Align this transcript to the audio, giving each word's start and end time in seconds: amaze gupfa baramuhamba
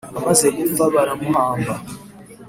amaze 0.19 0.45
gupfa 0.57 0.83
baramuhamba 0.95 1.73